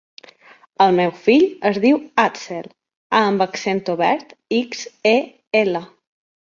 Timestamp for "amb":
3.29-3.47